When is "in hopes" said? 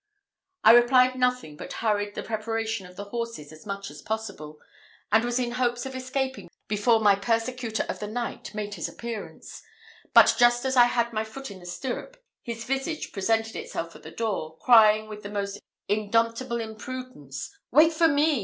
5.37-5.85